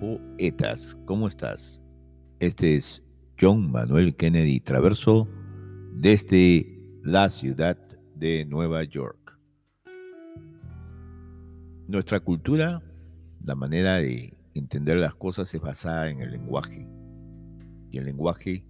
[0.00, 0.96] poetas.
[1.06, 1.82] ¿Cómo estás?
[2.40, 3.02] Este es
[3.40, 5.28] John Manuel Kennedy Traverso
[5.94, 7.78] desde la ciudad
[8.14, 9.38] de Nueva York.
[11.86, 12.82] Nuestra cultura,
[13.44, 16.86] la manera de entender las cosas es basada en el lenguaje.
[17.90, 18.64] Y el lenguaje,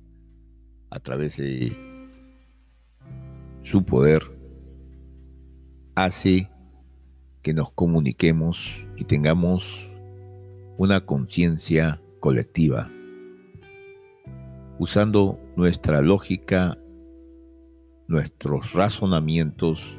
[0.90, 1.76] a través de
[3.62, 4.22] su poder,
[5.94, 6.50] hace
[7.42, 9.89] que nos comuniquemos y tengamos
[10.80, 12.90] una conciencia colectiva,
[14.78, 16.78] usando nuestra lógica,
[18.08, 19.98] nuestros razonamientos,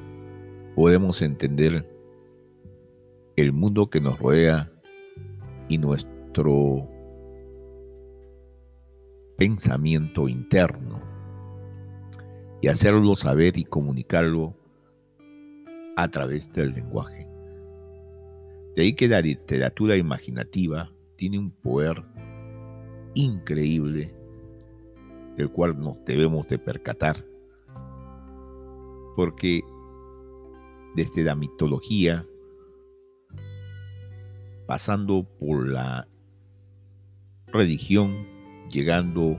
[0.76, 1.88] podemos entender
[3.36, 4.72] el mundo que nos rodea
[5.70, 6.90] y nuestro
[9.38, 11.00] pensamiento interno
[12.60, 14.56] y hacerlo saber y comunicarlo
[15.96, 17.21] a través del lenguaje.
[18.76, 22.04] De ahí que la literatura imaginativa tiene un poder
[23.14, 24.14] increíble
[25.36, 27.26] del cual nos debemos de percatar,
[29.16, 29.62] porque
[30.96, 32.26] desde la mitología,
[34.68, 36.08] pasando por la
[37.48, 38.26] religión,
[38.70, 39.38] llegando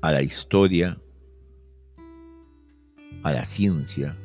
[0.00, 0.98] a la historia,
[3.22, 4.16] a la ciencia,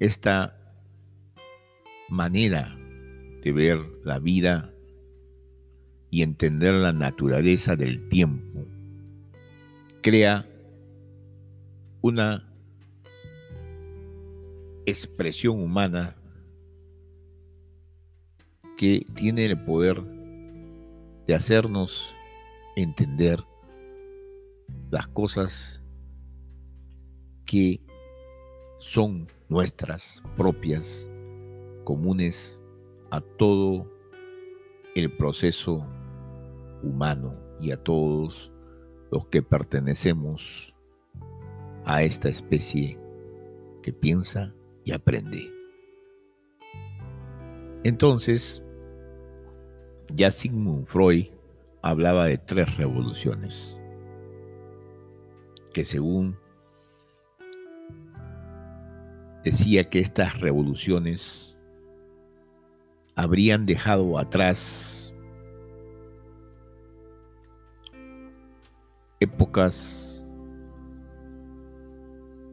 [0.00, 0.57] esta
[2.08, 2.76] manera
[3.42, 4.72] de ver la vida
[6.10, 8.64] y entender la naturaleza del tiempo
[10.02, 10.48] crea
[12.00, 12.48] una
[14.86, 16.16] expresión humana
[18.76, 20.02] que tiene el poder
[21.26, 22.14] de hacernos
[22.76, 23.44] entender
[24.90, 25.82] las cosas
[27.44, 27.80] que
[28.78, 31.10] son nuestras propias
[31.88, 32.60] comunes
[33.10, 33.90] a todo
[34.94, 35.86] el proceso
[36.82, 38.52] humano y a todos
[39.10, 40.74] los que pertenecemos
[41.86, 43.00] a esta especie
[43.82, 44.54] que piensa
[44.84, 45.50] y aprende.
[47.84, 48.62] Entonces,
[50.10, 51.28] ya Sigmund Freud
[51.80, 53.80] hablaba de tres revoluciones,
[55.72, 56.36] que según
[59.42, 61.57] decía que estas revoluciones
[63.18, 65.12] habrían dejado atrás
[69.18, 70.24] épocas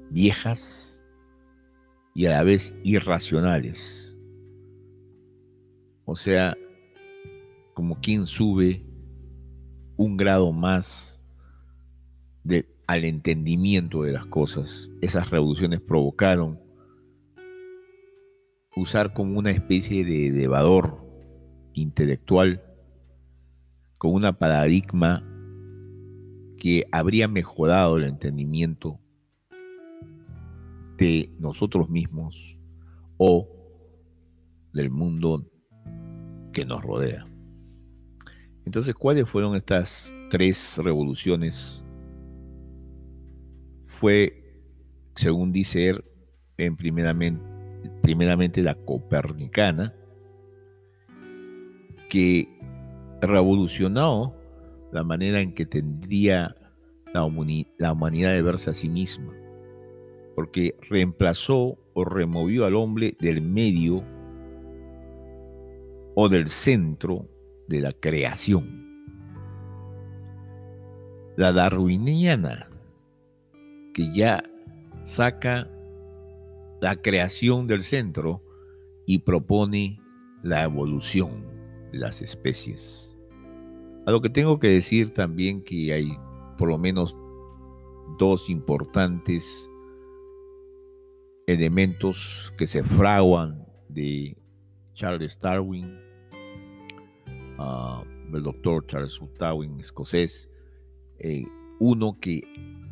[0.10, 1.06] viejas
[2.16, 4.18] y a la vez irracionales.
[6.06, 6.58] O sea,
[7.76, 8.84] como quien sube
[9.98, 11.22] un grado más
[12.88, 14.90] al entendimiento de las cosas.
[15.00, 16.65] Esas revoluciones provocaron
[18.76, 21.02] usar como una especie de elevador
[21.74, 22.62] intelectual,
[23.98, 25.24] con una paradigma
[26.58, 29.00] que habría mejorado el entendimiento
[30.98, 32.58] de nosotros mismos
[33.18, 33.48] o
[34.74, 35.50] del mundo
[36.52, 37.26] que nos rodea.
[38.66, 41.86] Entonces, ¿cuáles fueron estas tres revoluciones?
[43.86, 44.62] Fue,
[45.16, 46.04] según dice él,
[46.58, 47.55] en primeramente
[48.02, 49.94] primeramente la copernicana,
[52.10, 52.48] que
[53.22, 54.36] revolucionó
[54.92, 56.56] la manera en que tendría
[57.14, 59.34] la, humanidad de verse a sí misma,
[60.36, 64.04] porque reemplazó o removió al hombre del medio
[66.16, 67.28] o del centro
[67.68, 68.86] de la creación.
[71.38, 72.70] La darwiniana,
[73.94, 74.44] que ya
[75.04, 75.70] saca
[76.82, 78.44] la creación del centro
[79.06, 80.00] y propone
[80.44, 81.46] la evolución
[81.92, 83.18] de las especies.
[84.06, 86.18] A lo que tengo que decir también que hay
[86.58, 87.16] por lo menos
[88.20, 89.70] dos importantes
[91.48, 94.38] elementos que se fraguan de
[94.94, 96.00] Charles Darwin,
[97.58, 100.50] ah, el doctor Charles Darwin escocés,
[101.20, 101.46] eh,
[101.80, 102.44] uno que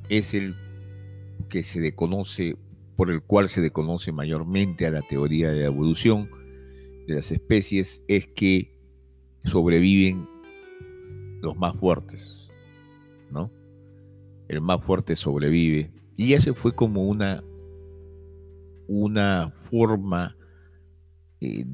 [0.09, 0.55] es el
[1.49, 2.55] que se le conoce
[2.95, 6.29] por el cual se le conoce mayormente a la teoría de la evolución
[7.07, 8.77] de las especies, es que
[9.45, 10.27] sobreviven
[11.41, 12.49] los más fuertes,
[13.31, 13.51] ¿no?
[14.47, 15.91] El más fuerte sobrevive.
[16.15, 17.43] Y ese fue como una,
[18.87, 20.35] una forma
[21.41, 21.65] eh,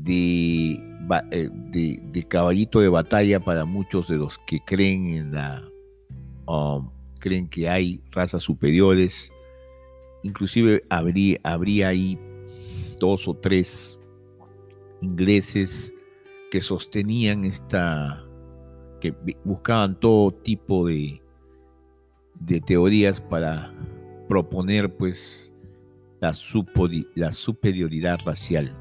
[1.31, 5.63] eh, de, caballito de batalla para muchos de los que creen en la
[6.48, 6.89] um,
[7.19, 9.31] creen que hay razas superiores
[10.24, 12.19] Inclusive habría, habría ahí
[13.00, 14.00] dos o tres
[15.01, 15.94] ingleses
[16.51, 18.25] que sostenían esta,
[19.00, 19.13] que
[19.44, 21.21] buscaban todo tipo de,
[22.39, 23.74] de teorías para
[24.27, 25.54] proponer pues
[26.19, 26.33] la,
[27.16, 28.75] la superioridad racial.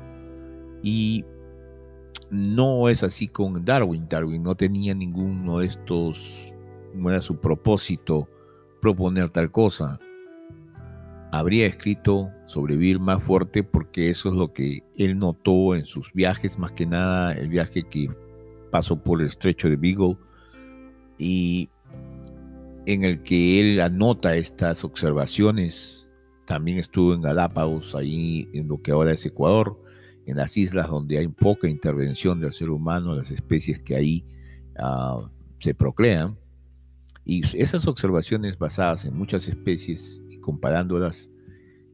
[0.83, 1.25] Y
[2.31, 4.09] no es así con Darwin.
[4.09, 6.53] Darwin no tenía ninguno de estos,
[6.95, 8.29] no era su propósito
[8.81, 9.99] proponer tal cosa.
[11.31, 16.59] Habría escrito sobrevivir más fuerte porque eso es lo que él notó en sus viajes,
[16.59, 18.09] más que nada el viaje que
[18.71, 20.17] pasó por el estrecho de Beagle
[21.19, 21.69] y
[22.87, 26.09] en el que él anota estas observaciones.
[26.47, 29.79] También estuvo en Galápagos, ahí en lo que ahora es Ecuador,
[30.25, 34.25] en las islas donde hay poca intervención del ser humano, las especies que ahí
[34.79, 35.29] ah,
[35.59, 36.39] se procrean.
[37.27, 41.31] Y esas observaciones basadas en muchas especies comparándolas,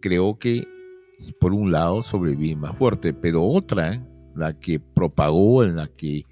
[0.00, 0.64] creo que
[1.40, 4.00] por un lado sobrevive más fuerte, pero otra,
[4.36, 6.22] la que propagó, en la que,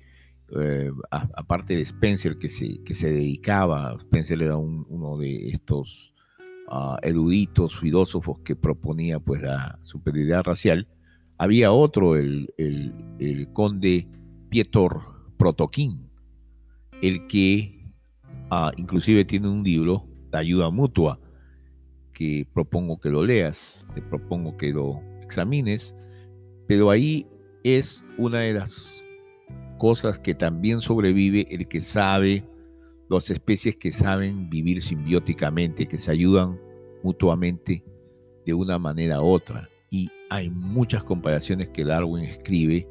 [0.57, 6.15] eh, aparte de Spencer, que se, que se dedicaba, Spencer era uno de estos
[6.71, 10.87] uh, eruditos, filósofos que proponía pues la superioridad racial,
[11.39, 14.07] había otro, el, el, conde
[14.49, 15.03] Pietor
[15.37, 16.09] Protoquín,
[17.01, 17.83] el que
[18.55, 21.19] Ah, inclusive tiene un libro de ayuda mutua
[22.13, 25.95] que propongo que lo leas, te propongo que lo examines,
[26.67, 27.27] pero ahí
[27.65, 29.03] es una de las
[29.79, 32.45] cosas que también sobrevive el que sabe,
[33.09, 36.61] las especies que saben vivir simbióticamente, que se ayudan
[37.03, 37.85] mutuamente
[38.47, 39.69] de una manera u otra.
[39.91, 42.89] Y hay muchas comparaciones que Darwin escribe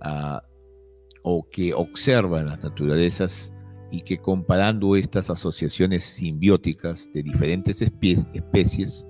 [0.00, 0.42] ah,
[1.22, 3.52] o que observa en las naturalezas
[3.92, 9.06] y que comparando estas asociaciones simbióticas de diferentes especies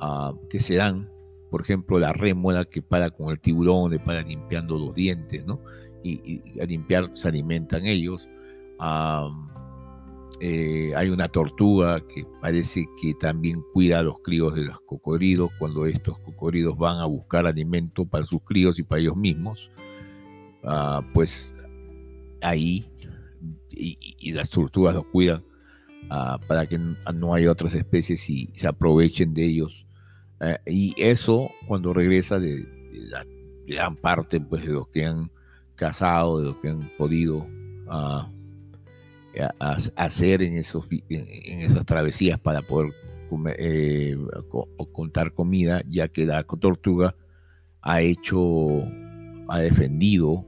[0.00, 1.08] ah, que se dan,
[1.48, 5.60] por ejemplo, la rémora que para con el tiburón, le para limpiando los dientes, ¿no?
[6.02, 8.28] Y, a limpiar se alimentan ellos.
[10.40, 15.50] Eh, hay una tortuga que parece que también cuida a los críos de los cocodrilos
[15.58, 19.70] cuando estos cocodrilos van a buscar alimento para sus críos y para ellos mismos.
[20.64, 21.54] Ah, pues
[22.40, 22.90] ahí
[23.70, 25.44] y, las tortugas los cuidan
[26.10, 29.86] ah, para que no haya otras especies y se aprovechen de ellos.
[30.40, 33.26] Eh, y eso cuando regresa de, la
[33.66, 35.30] gran parte pues, de los que han
[35.74, 37.46] cazado, de los que han podido
[37.88, 38.30] ah,
[39.96, 42.92] hacer en, esos, en, esas travesías para poder
[43.58, 44.16] eh,
[44.92, 47.14] contar comida, ya que la tortuga
[47.80, 48.82] ha hecho,
[49.48, 50.44] ha defendido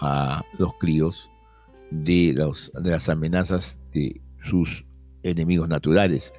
[0.00, 1.31] a los críos
[1.92, 4.84] de, los, las amenazas de sus
[5.22, 6.32] enemigos naturales.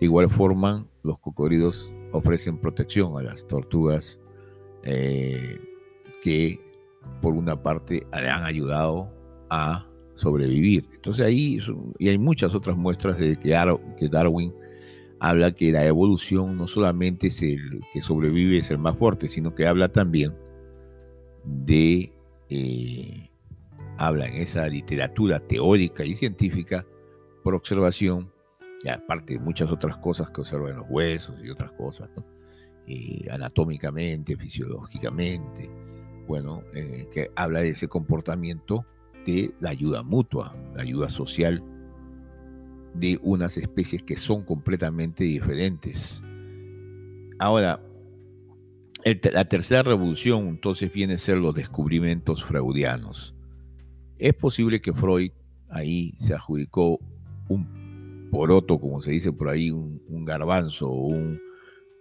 [0.00, 4.20] De igual forma, los cocodrilos ofrecen protección a las tortugas
[4.84, 5.58] eh,
[6.22, 6.60] que
[7.20, 9.10] por una parte le han ayudado
[9.50, 10.88] a sobrevivir.
[10.94, 11.58] Entonces ahí,
[11.98, 14.52] y hay muchas otras muestras de que, Darwin
[15.20, 19.54] habla que la evolución no solamente es el que sobrevive es el más fuerte, sino
[19.54, 20.34] que habla también
[21.44, 22.12] de
[22.50, 23.27] eh,
[23.98, 26.86] habla en esa literatura teórica y científica
[27.42, 28.32] por observación,
[28.82, 32.08] y aparte de muchas otras cosas que observan los huesos y otras cosas,
[33.30, 35.68] anatómicamente, fisiológicamente,
[36.26, 38.86] bueno, eh, que habla de ese comportamiento
[39.26, 41.62] de la ayuda mutua, la ayuda social
[42.94, 46.22] de unas especies que son completamente diferentes.
[47.38, 47.80] Ahora,
[49.04, 53.34] la tercera revolución entonces viene a ser los descubrimientos freudianos.
[54.18, 55.30] Es posible que Freud
[55.68, 56.98] ahí se adjudicó
[57.48, 61.06] un poroto, como se dice por ahí, un, garbanzo o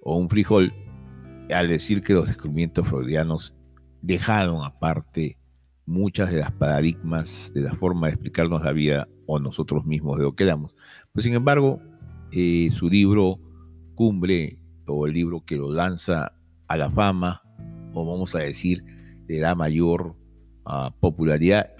[0.03, 0.73] un, frijol,
[1.49, 3.53] al decir que los descubrimientos freudianos
[4.01, 5.37] dejaron aparte
[5.85, 10.23] muchas de las paradigmas de la forma de explicarnos la vida o nosotros mismos de
[10.23, 10.75] lo que damos.
[11.13, 11.81] Pues sin embargo,
[12.31, 13.39] eh, su libro
[13.95, 16.33] Cumbre o el libro que lo lanza
[16.67, 17.41] a la fama,
[17.93, 18.83] o vamos a decir,
[19.27, 20.15] le da mayor
[20.65, 21.76] ah, popularidad,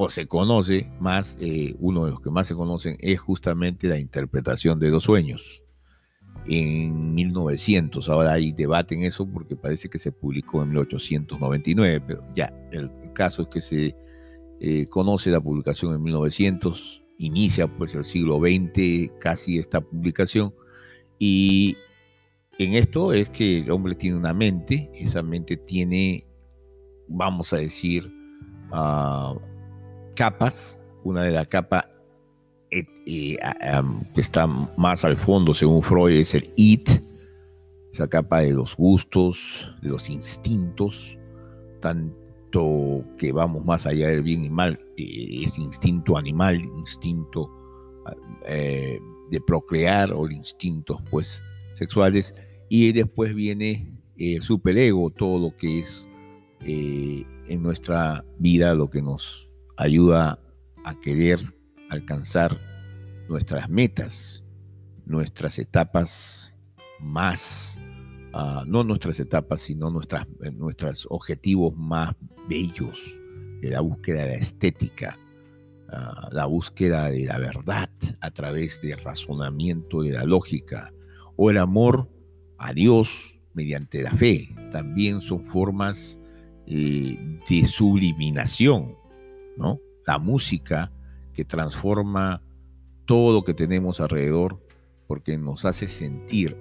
[0.00, 3.98] o se conoce más, eh, uno de los que más se conocen es justamente la
[3.98, 5.64] interpretación de los sueños.
[6.46, 12.22] En 1900, ahora hay debate en eso porque parece que se publicó en 1899, pero
[12.36, 13.96] ya, el caso es que se
[14.60, 20.54] eh, conoce la publicación en 1900, inicia pues el siglo XX casi esta publicación
[21.18, 21.76] y
[22.60, 26.24] en esto es que el hombre tiene una mente, esa mente tiene,
[27.08, 28.08] vamos a decir,
[28.70, 29.57] uh,
[30.18, 30.82] capas.
[31.04, 31.84] Una de las capas
[32.72, 33.38] eh, eh,
[34.14, 36.90] que está más al fondo, según Freud, es el it,
[37.92, 41.16] esa capa de los gustos, de los instintos,
[41.80, 47.48] tanto que vamos más allá del bien y mal, es instinto animal, instinto
[48.44, 48.98] eh,
[49.30, 51.40] de procrear o instintos pues
[51.74, 52.34] sexuales,
[52.68, 56.10] y después viene el superego, todo lo que es
[56.60, 59.47] en nuestra vida, lo que nos
[59.78, 60.38] ayuda
[60.84, 61.38] a querer
[61.88, 62.60] alcanzar
[63.28, 64.44] nuestras metas,
[65.06, 66.54] nuestras etapas
[67.00, 67.80] más,
[68.34, 72.14] ah, no nuestras etapas, sino nuestras, eh, nuestros objetivos más
[72.48, 73.18] bellos,
[73.60, 75.18] de la búsqueda de la estética,
[75.90, 80.92] ah, la búsqueda de la verdad a través del razonamiento, de la lógica,
[81.36, 82.08] o el amor
[82.58, 84.54] a Dios mediante la fe.
[84.72, 86.20] También son formas
[86.66, 87.16] eh,
[87.48, 88.97] de subliminación,
[89.58, 89.80] ¿no?
[90.06, 90.92] La música
[91.34, 92.42] que transforma
[93.04, 94.60] todo lo que tenemos alrededor
[95.06, 96.58] porque nos hace sentir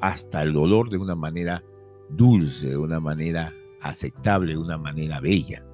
[0.00, 1.62] hasta el dolor de una manera
[2.08, 3.52] dulce, de una manera
[3.82, 5.64] aceptable, de una manera bella.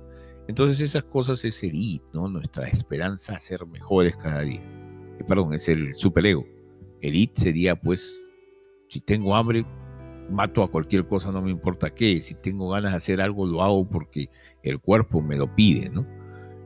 [0.49, 2.29] Entonces esas cosas es el IT, ¿no?
[2.29, 4.61] Nuestra esperanza a ser mejores cada día.
[5.19, 6.45] Eh, perdón, es el superego.
[7.01, 8.29] El IT sería pues,
[8.89, 9.65] si tengo hambre,
[10.31, 12.21] mato a cualquier cosa, no me importa qué.
[12.23, 14.29] Si tengo ganas de hacer algo, lo hago porque
[14.63, 16.07] el cuerpo me lo pide, ¿no?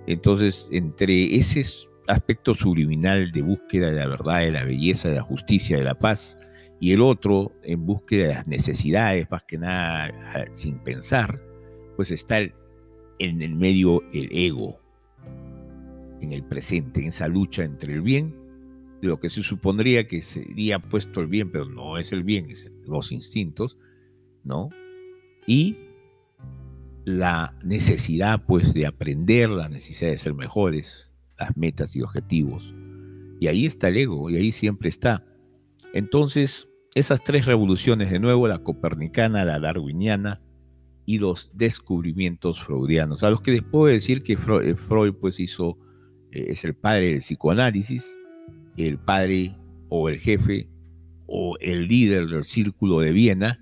[0.06, 1.62] Entonces, entre ese
[2.08, 5.98] aspecto subliminal de búsqueda de la verdad, de la belleza, de la justicia, de la
[5.98, 6.38] paz,
[6.80, 10.10] y el otro en búsqueda de las necesidades, más que nada
[10.54, 11.40] sin pensar,
[11.96, 14.80] pues está en el medio el ego,
[16.22, 18.34] en el presente, en esa lucha entre el bien,
[19.02, 22.50] de lo que se supondría que sería puesto el bien, pero no es el bien,
[22.50, 23.78] es los instintos,
[24.42, 24.70] ¿no?
[25.46, 25.76] Y
[27.18, 32.74] la necesidad, pues, de aprender, la necesidad de ser mejores, las metas y objetivos.
[33.40, 35.24] Y ahí está el ego, y ahí siempre está.
[35.92, 40.40] Entonces, esas tres revoluciones, de nuevo, la copernicana, la darwiniana
[41.06, 45.78] y los descubrimientos freudianos, a los que les puedo decir que Freud, eh, pues hizo,
[46.32, 48.18] eh, es el padre del psicoanálisis,
[48.76, 49.56] el padre
[49.88, 50.68] o el jefe
[51.26, 53.60] o el líder del círculo de Viena,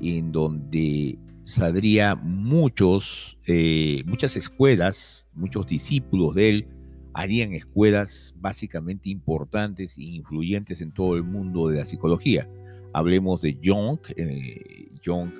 [0.00, 6.68] en donde saldría muchos, eh, muchas escuelas, muchos discípulos de él,
[7.14, 12.48] harían escuelas básicamente importantes e influyentes en todo el mundo de la psicología.
[12.92, 15.30] Hablemos de Jung, eh, Jung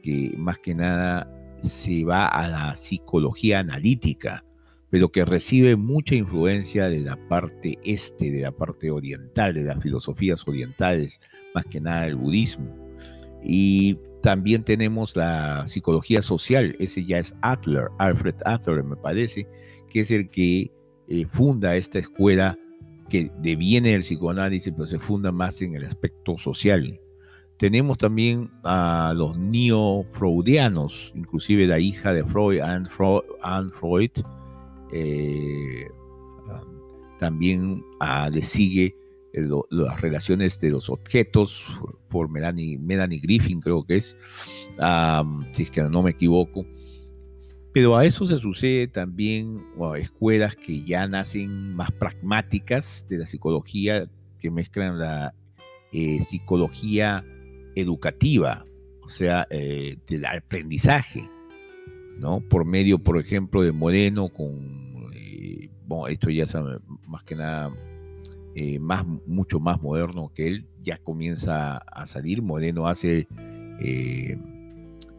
[0.00, 1.28] que más que nada
[1.60, 4.44] se va a la psicología analítica,
[4.90, 9.82] pero que recibe mucha influencia de la parte este, de la parte oriental, de las
[9.82, 11.20] filosofías orientales,
[11.52, 12.72] más que nada el budismo.
[13.44, 19.46] Y también tenemos la psicología social, ese ya es Adler, Alfred Adler me parece,
[19.88, 20.70] que es el que
[21.08, 22.58] eh, funda esta escuela
[23.08, 27.00] que deviene el psicoanálisis, pero se funda más en el aspecto social.
[27.56, 34.10] Tenemos también a los neo-freudianos, inclusive la hija de Freud, Anne Freud,
[34.92, 35.86] eh,
[37.18, 38.96] también a, le sigue
[39.32, 41.64] las relaciones de los objetos
[42.08, 44.16] por Melanie, Melanie Griffin, creo que es,
[45.52, 46.66] si es que no me equivoco.
[47.72, 49.64] Pero a eso se sucede también
[49.96, 54.08] escuelas que ya nacen más pragmáticas de la psicología,
[54.40, 55.34] que mezclan la
[55.92, 57.24] eh, psicología
[57.74, 58.64] educativa,
[59.02, 61.28] o sea, eh, del aprendizaje,
[62.18, 62.40] ¿no?
[62.40, 66.54] Por medio, por ejemplo, de Moreno con, eh, bueno, esto ya es
[67.06, 67.72] más que nada
[68.80, 72.42] más, mucho más moderno que él, ya comienza a salir.
[72.42, 73.28] Moreno hace
[73.80, 74.38] eh,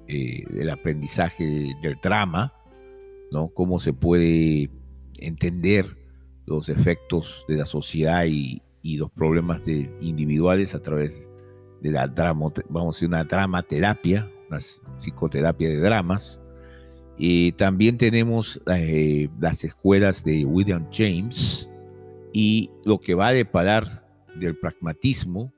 [0.08, 1.46] el aprendizaje
[1.82, 2.54] del drama,
[3.32, 3.48] ¿no?
[3.50, 4.70] Cómo se puede
[5.20, 5.86] entender
[6.46, 9.62] los efectos de la sociedad y, los problemas
[10.02, 11.30] individuales a través
[11.80, 14.58] de la drama, vamos a decir, una dramaterapia, una
[14.98, 16.42] psicoterapia de dramas.
[17.16, 21.69] y también tenemos eh, las escuelas de William James
[22.34, 24.06] y lo que va a deparar
[24.36, 25.52] del pragmatismo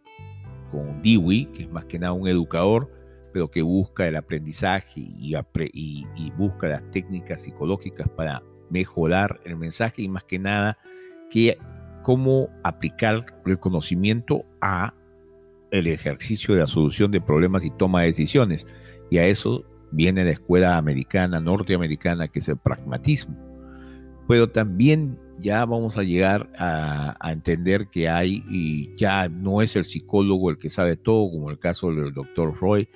[0.71, 2.89] con Dewey, que es más que nada un educador,
[3.33, 5.35] pero que busca el aprendizaje y,
[5.73, 10.77] y, busca las técnicas psicológicas para mejorar el mensaje y más que nada
[11.29, 11.57] que
[12.03, 14.93] cómo aplicar el conocimiento a
[15.71, 18.67] el ejercicio de la solución de problemas y toma de decisiones.
[19.09, 23.37] Y a eso viene la escuela americana, norteamericana, que es el pragmatismo.
[24.27, 29.83] Pero también ya vamos a llegar a, entender que hay, y ya no es el
[29.83, 32.87] psicólogo el que sabe todo, como el caso del doctor Freud,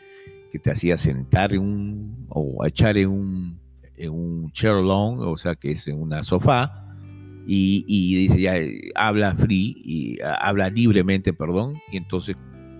[0.51, 3.59] que te hacía sentar en un, o echar en un,
[3.97, 6.81] en un chair long, o sea, que es en una sofá,
[7.47, 8.55] y, y dice ya,
[8.95, 12.35] habla free, y habla libremente, perdón, y entonces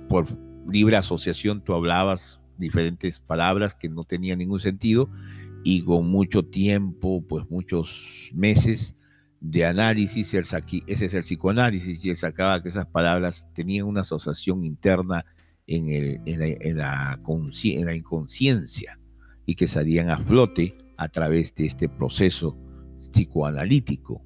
[0.08, 0.26] por
[0.70, 5.10] libre asociación tú hablabas diferentes palabras que no tenían ningún sentido
[5.64, 8.96] y con mucho tiempo, pues muchos meses
[9.50, 14.66] de análisis, ese es el psicoanálisis, y él sacaba que esas palabras tenían una asociación
[14.66, 15.26] interna
[15.68, 17.20] en, el, en, la, en, la,
[17.64, 19.00] en la inconsciencia
[19.46, 22.58] y que salían a flote a través de este proceso
[23.12, 24.24] psicoanalítico.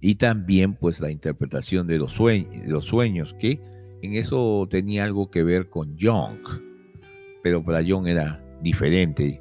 [0.00, 3.60] Y también pues la interpretación de los, sueños, de los sueños, que
[4.02, 6.38] en eso tenía algo que ver con Jung,
[7.42, 9.40] pero para Jung era diferente.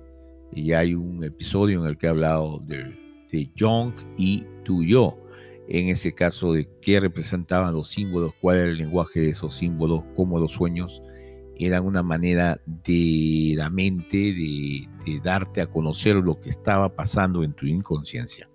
[0.53, 2.95] Y hay un episodio en el que he hablado de,
[3.31, 5.17] de Jung y tu yo.
[5.69, 10.03] En ese caso de qué representaban los símbolos, cuál era el lenguaje de esos símbolos,
[10.15, 11.01] cómo los sueños
[11.57, 14.87] eran una manera de la mente de,
[15.23, 18.49] darte a conocer lo que estaba pasando en tu inconsciencia.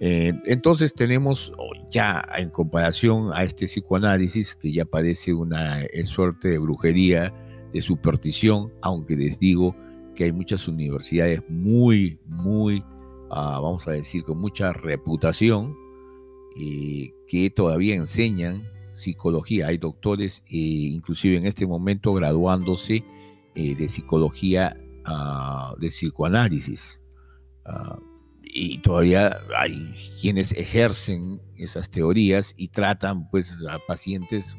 [0.00, 6.04] Eh, entonces tenemos oh, ya en comparación a este psicoanálisis, que ya parece una eh,
[6.04, 7.32] suerte de brujería,
[7.72, 9.74] de superstición, aunque les digo
[10.14, 12.84] que hay muchas universidades muy, muy,
[13.32, 15.76] vamos a decir, con mucha reputación,
[16.56, 19.68] que todavía enseñan psicología.
[19.68, 23.04] Hay doctores, eh, inclusive en este momento, graduándose
[23.54, 27.02] eh, de psicología, ah, de psicoanálisis.
[27.64, 27.98] Ah,
[28.42, 34.56] y todavía hay quienes ejercen esas teorías y tratan pues a pacientes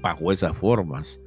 [0.00, 1.20] bajo esas formas.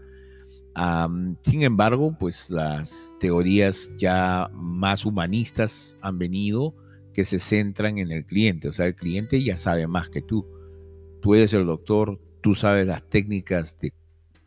[1.44, 6.76] Sin embargo, pues las teorías ya más humanistas han venido
[7.14, 8.70] que se centran en el cliente.
[8.70, 10.46] O sea, el cliente ya sabe más que tú.
[11.22, 13.94] Tú eres el doctor, tú sabes las técnicas de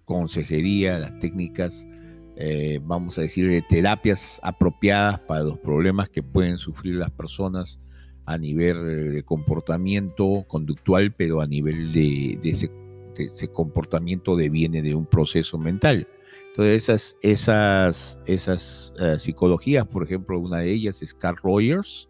[0.04, 1.88] consejería, las técnicas,
[2.36, 7.78] eh, vamos a decir, de terapias apropiadas para los problemas que pueden sufrir las personas
[8.26, 15.06] a nivel de comportamiento conductual, pero a nivel de, ese, comportamiento de viene de un
[15.06, 16.08] proceso mental.
[16.56, 22.08] Entonces, esas, esas, esas eh, psicologías, por ejemplo, una de ellas es Carl Rogers,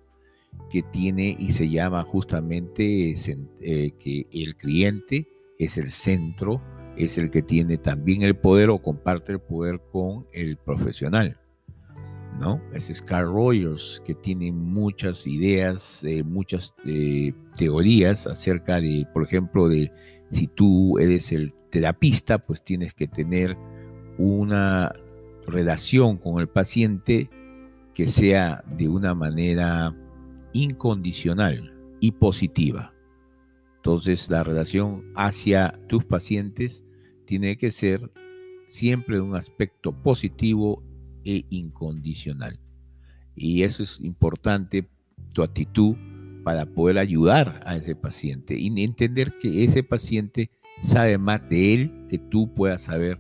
[0.70, 3.14] que tiene y se llama justamente
[3.60, 5.26] eh, que el cliente
[5.58, 6.60] es el centro,
[6.98, 11.40] es el que tiene también el poder o comparte el poder con el profesional.
[12.38, 12.60] ¿no?
[12.74, 16.74] Es Carl Rogers que tiene muchas ideas, eh, muchas
[17.56, 19.90] teorías acerca de, por ejemplo, de
[20.32, 23.56] si tú eres el terapista, pues tienes que tener
[24.18, 24.92] una
[25.46, 27.28] relación con el paciente
[27.94, 29.94] que sea de una manera
[30.52, 32.92] incondicional y positiva.
[33.76, 36.84] Entonces la relación hacia tus pacientes
[37.26, 38.10] tiene que ser
[38.66, 40.82] siempre un aspecto positivo
[41.24, 42.58] e incondicional.
[43.36, 44.88] Y eso es importante,
[45.32, 45.96] tu actitud
[46.44, 50.50] para poder ayudar a ese paciente y entender que ese paciente
[50.82, 53.18] sabe más de él que tú puedas saber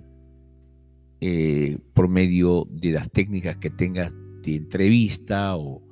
[1.26, 5.82] eh, por medio de las técnicas que tengas de entrevista o,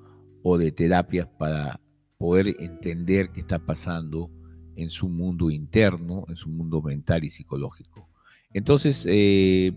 [0.43, 1.81] o de terapias para
[2.19, 4.31] poder entender qué está pasando
[4.77, 8.11] en su mundo interno, en su mundo mental y psicológico.
[8.53, 9.73] Entonces, eh,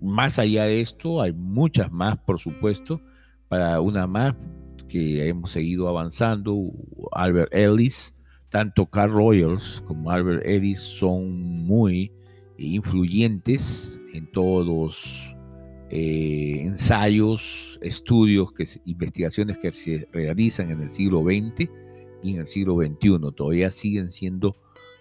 [0.00, 3.02] más allá de esto, hay muchas más, por supuesto.
[3.48, 4.34] Para una más
[4.88, 6.72] que hemos seguido avanzando,
[7.12, 8.14] Albert Ellis,
[8.48, 12.10] tanto Carl Royals como Albert Ellis son muy
[12.56, 15.34] influyentes en todos
[15.90, 21.70] eh, ensayos, estudios, que, investigaciones que se realizan en el siglo XX
[22.22, 23.18] y en el siglo XXI.
[23.36, 24.56] Todavía siguen siendo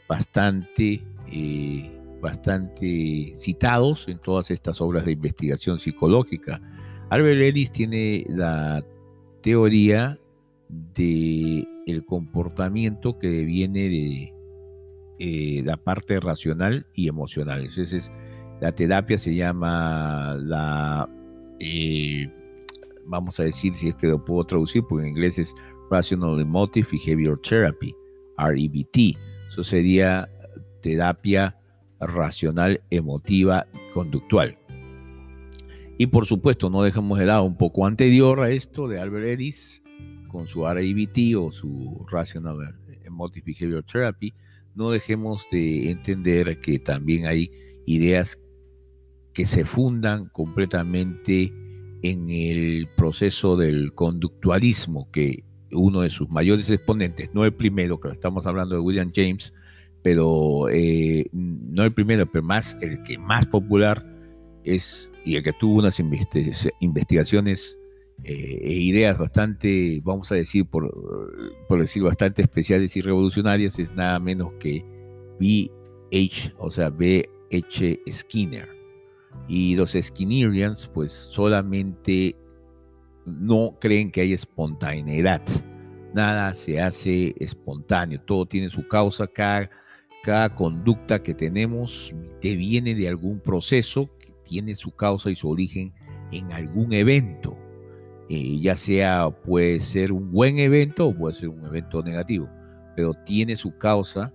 [0.08, 1.02] bastante,
[1.32, 6.62] eh, bastante citados en todas estas obras de investigación psicológica.
[7.10, 8.86] Albert Ellis tiene la
[9.42, 10.20] teoría
[10.70, 14.34] de el comportamiento que viene de
[15.20, 17.62] eh, la parte racional y emocional.
[17.62, 18.12] Entonces,
[18.62, 21.10] la terapia se llama la,
[21.60, 22.30] eh,
[23.06, 25.54] vamos a decir, si es que lo puedo traducir, porque en inglés es
[25.90, 27.96] Rational Emotive Behavior Therapy,
[28.38, 29.18] REBT.
[29.50, 30.30] Eso sería
[30.82, 31.58] terapia
[32.00, 34.58] racional emotiva conductual.
[35.98, 39.82] Y por supuesto, no dejamos de lado un poco anterior a esto de Albert Ellis
[40.28, 44.34] con su REBT o su Rational Emotive Behavior Therapy,
[44.74, 47.50] no dejemos de entender que también hay
[47.86, 48.38] ideas
[49.36, 51.54] que se fundan completamente
[52.02, 58.08] en el proceso del conductualismo, que uno de sus mayores exponentes, no el primero, que
[58.08, 59.54] estamos hablando de William James,
[60.02, 64.06] pero eh, no el primero, pero más el que más popular
[64.64, 67.78] es y el que tuvo unas investigaciones
[68.24, 70.94] eh, e ideas bastante, vamos a decir, por,
[71.78, 74.86] decir bastante especiales y revolucionarias, es nada menos que
[75.40, 78.00] B.H., o sea, B.H.
[78.14, 78.75] Skinner.
[79.48, 82.36] Y los Skinnerians pues solamente
[83.26, 85.42] no creen que hay espontaneidad.
[86.14, 89.70] Nada se hace espontáneo, todo tiene su causa, cada,
[90.24, 92.14] cada conducta que tenemos
[92.54, 95.94] viene de algún proceso que tiene su causa y su origen
[96.32, 97.58] en algún evento.
[98.30, 102.50] Eh, ya sea puede ser un buen evento o puede ser un evento negativo,
[102.96, 104.34] pero tiene su causa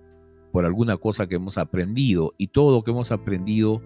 [0.51, 3.81] por alguna cosa que hemos aprendido y todo lo que hemos aprendido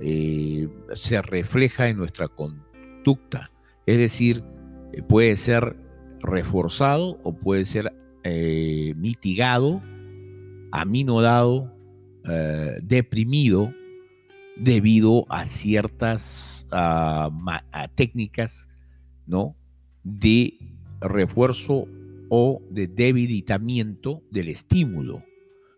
[0.00, 3.50] eh, se refleja en nuestra conducta.
[3.86, 4.42] Es decir,
[4.92, 5.76] eh, puede ser
[6.20, 7.92] reforzado o puede ser
[8.24, 9.82] eh, mitigado,
[10.72, 11.72] aminorado,
[12.82, 13.72] deprimido
[14.56, 16.66] debido a ciertas
[17.94, 18.68] técnicas
[19.26, 19.54] ¿no?
[20.02, 20.58] de
[21.00, 21.86] refuerzo
[22.28, 25.22] o de debilitamiento del estímulo.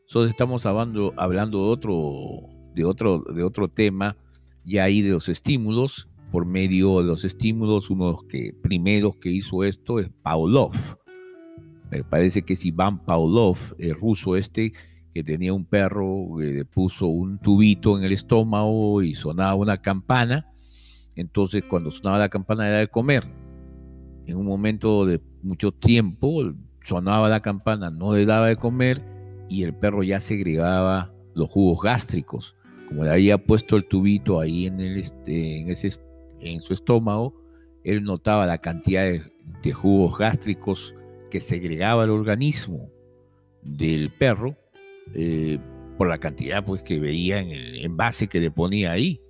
[0.07, 4.17] Entonces estamos hablando, hablando de, otro, de, otro, de otro tema,
[4.65, 6.09] ya ahí de los estímulos.
[6.31, 10.73] Por medio de los estímulos, uno de los que, primeros que hizo esto es Pavlov.
[11.91, 14.73] Me parece que es Iván Pavlov, el ruso este,
[15.15, 19.81] que tenía un perro, que le puso un tubito en el estómago y sonaba una
[19.81, 20.47] campana.
[21.17, 23.25] Entonces, cuando sonaba la campana era de comer.
[24.27, 26.53] En un momento de mucho tiempo,
[26.85, 29.03] sonaba la campana, no le daba de comer
[29.49, 32.55] y el perro ya segregaba los jugos gástricos.
[32.89, 35.91] Como le había puesto el tubito ahí en, el, este, en, ese,
[36.41, 37.35] en su estómago,
[37.85, 40.95] él notaba la cantidad de, jugos gástricos
[41.31, 42.91] que segregaba el organismo
[43.63, 44.57] del perro
[45.15, 45.59] eh,
[45.99, 49.21] por la cantidad pues, que veía en el envase que le ponía ahí.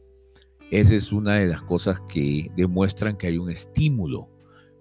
[0.70, 4.28] Esa es una de las cosas que demuestran que hay un estímulo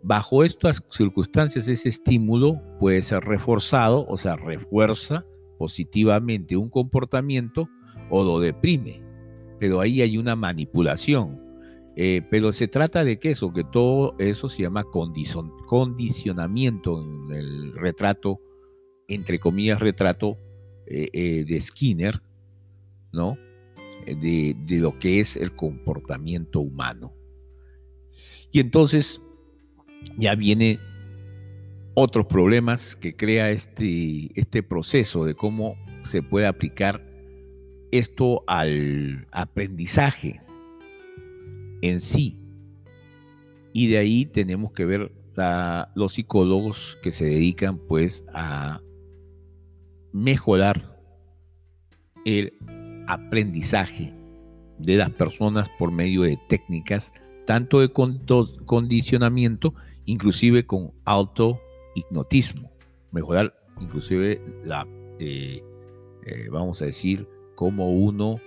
[0.04, 5.26] Bajo estas circunstancias, ese estímulo puede ser reforzado, o sea, refuerza
[5.58, 7.68] positivamente un comportamiento
[8.10, 9.02] o lo deprime.
[9.60, 11.42] Pero ahí hay una manipulación.
[11.96, 14.86] Eh, pero se trata de que eso, que todo eso se llama
[15.66, 18.40] condicionamiento en el retrato,
[19.08, 20.38] entre comillas, retrato
[20.86, 22.22] eh, eh, de Skinner,
[23.12, 23.38] ¿no?
[24.06, 27.14] De, de lo que es el comportamiento humano.
[28.52, 29.22] Y entonces
[30.18, 30.80] ya viene
[32.00, 37.04] otros problemas que crea este, este proceso de cómo se puede aplicar
[37.98, 40.42] esto al aprendizaje
[41.82, 42.40] en sí.
[43.74, 45.12] Y de ahí tenemos que ver
[45.94, 48.82] los psicólogos que se dedican pues a
[50.12, 51.00] mejorar
[52.26, 52.54] el
[53.08, 54.14] aprendizaje
[54.80, 57.14] de las personas por medio de técnicas
[57.46, 59.74] tanto de condicionamiento
[60.06, 61.62] inclusive con alto
[61.96, 62.72] hipnotismo,
[63.12, 64.86] mejorar inclusive la,
[65.20, 65.64] eh,
[66.26, 68.40] eh, vamos a decir, cómo uno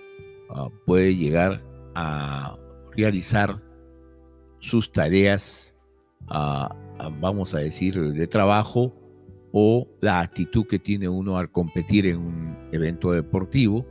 [0.49, 1.61] ah, puede llegar
[1.93, 2.57] a
[2.95, 3.61] realizar
[4.59, 5.75] sus tareas,
[6.29, 8.95] ah, ah, vamos a decir, de trabajo
[9.51, 13.85] o la actitud que tiene uno al competir en un evento deportivo.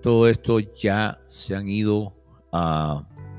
[0.00, 2.14] Todo esto ya se han ido,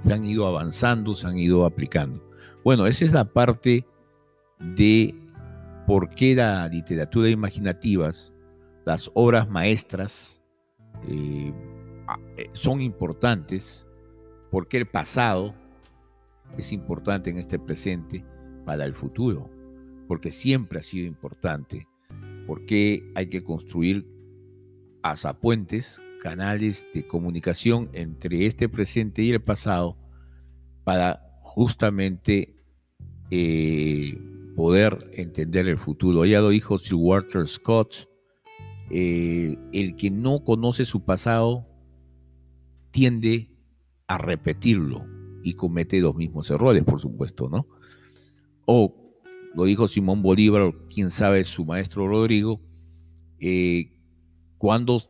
[0.01, 2.23] se han ido avanzando, se han ido aplicando.
[2.63, 3.87] Bueno, esa es la parte
[4.59, 5.15] de
[5.87, 8.31] por qué la literatura imaginativas,
[8.85, 10.44] las obras maestras,
[11.07, 11.53] eh,
[12.37, 13.85] eh, son importantes,
[14.51, 15.53] porque el pasado
[16.57, 18.23] es importante en este presente
[18.65, 19.49] para el futuro,
[20.07, 21.87] porque siempre ha sido importante,
[22.47, 24.15] porque hay que construir
[25.39, 29.97] puentes, canales de comunicación entre este presente y el pasado
[30.83, 32.55] para justamente
[33.29, 34.17] eh,
[34.55, 36.25] poder entender el futuro.
[36.25, 38.07] Ya lo dijo Sir Walter Scott,
[38.89, 41.67] eh, el que no conoce su pasado
[42.91, 43.49] tiende
[44.07, 45.05] a repetirlo
[45.43, 47.67] y comete los mismos errores, por supuesto, ¿no?
[48.65, 48.95] O
[49.55, 52.61] lo dijo Simón Bolívar, quién sabe su maestro Rodrigo,
[53.39, 53.91] eh,
[54.57, 55.01] ¿cuándo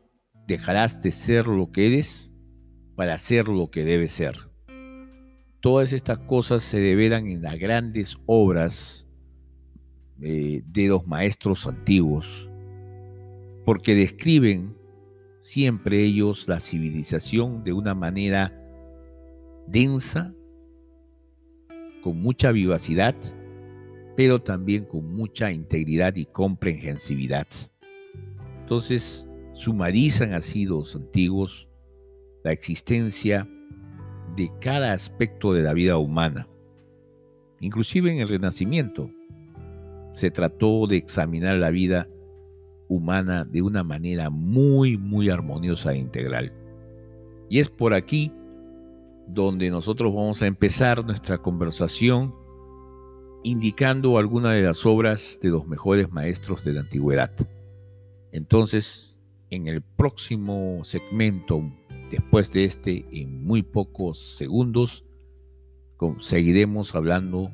[0.48, 2.32] dejarás de ser lo que eres
[2.96, 4.38] para ser lo que debes ser?
[5.62, 9.08] Todas estas cosas se develan en las grandes obras
[10.22, 12.50] eh, de los maestros antiguos,
[13.66, 14.78] porque describen
[15.42, 18.54] siempre ellos la civilización de una manera
[19.68, 20.34] densa,
[22.04, 23.16] con mucha vivacidad,
[24.16, 27.48] pero también con mucha integridad y comprensividad.
[28.62, 31.68] Entonces, sumarizan así los antiguos
[32.44, 33.50] la existencia
[34.36, 36.48] de cada aspecto de la vida humana.
[37.60, 39.10] Inclusive en el Renacimiento
[40.14, 42.08] se trató de examinar la vida
[42.88, 46.54] humana de una manera muy, muy armoniosa e integral.
[47.50, 48.32] Y es por aquí
[49.28, 52.36] donde nosotros vamos a empezar nuestra conversación
[53.44, 57.32] indicando algunas de las obras de los mejores maestros de la antigüedad.
[58.32, 59.20] Entonces,
[59.50, 61.62] en el próximo segmento,
[62.10, 65.06] después de este, en muy pocos segundos,
[66.20, 67.52] seguiremos hablando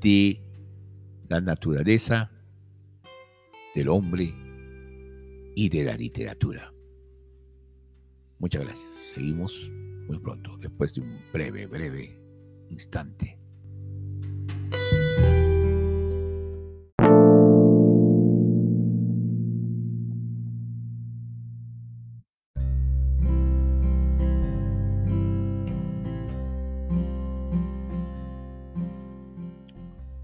[0.00, 0.40] de
[1.28, 2.30] la naturaleza
[3.74, 4.34] del hombre
[5.54, 6.72] y de la literatura.
[8.38, 8.92] Muchas gracias.
[8.98, 9.70] Seguimos
[10.08, 12.18] muy pronto, después de un breve, breve
[12.70, 13.38] instante.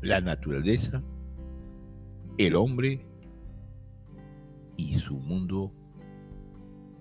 [0.01, 1.03] La naturaleza,
[2.39, 3.05] el hombre
[5.09, 5.73] su mundo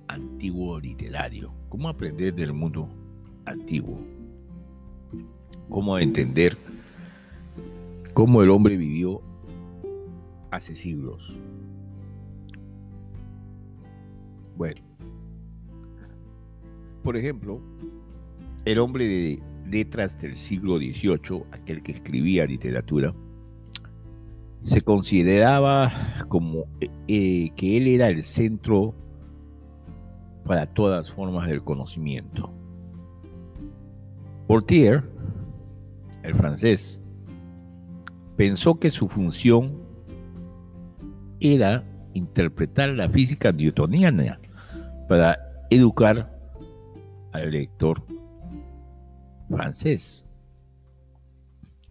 [0.07, 1.53] antiguo literario.
[1.67, 2.87] ¿Cómo aprender del mundo
[3.43, 3.99] antiguo?
[5.67, 6.55] ¿Cómo entender
[8.13, 9.21] cómo el hombre vivió
[10.51, 11.37] hace siglos?
[14.55, 14.81] Bueno,
[17.03, 17.59] por ejemplo,
[18.63, 23.13] el hombre de letras del siglo XVIII, aquel que escribía literatura,
[24.63, 25.91] se consideraba
[26.27, 26.65] como
[27.07, 28.93] eh, que él era el centro
[30.45, 32.51] para todas formas del conocimiento.
[34.47, 35.03] Voltaire,
[36.23, 37.01] el francés,
[38.37, 39.75] pensó que su función
[41.39, 44.39] era interpretar la física newtoniana
[45.07, 45.37] para
[45.69, 46.33] educar
[47.33, 48.03] al lector
[49.49, 50.26] francés.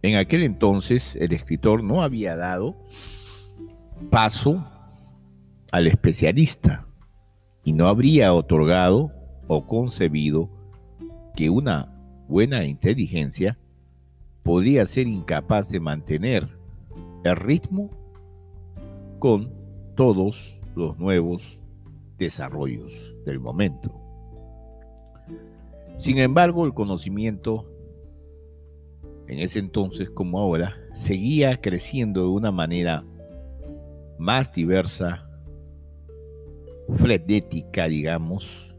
[0.01, 2.75] En aquel entonces el escritor no había dado
[4.11, 4.63] paso
[5.71, 6.85] al especialista
[7.63, 9.11] y no habría otorgado
[9.47, 10.49] o concebido
[11.35, 11.93] que una
[12.27, 13.57] buena inteligencia
[14.43, 16.47] podría ser incapaz de mantener
[17.23, 17.89] el ritmo
[19.19, 19.51] con
[19.95, 21.59] todos los nuevos
[22.17, 23.91] desarrollos del momento.
[25.97, 27.65] Sin embargo, el conocimiento
[29.27, 33.03] en ese entonces como ahora, seguía creciendo de una manera
[34.17, 35.27] más diversa,
[36.95, 38.75] frenética, digamos,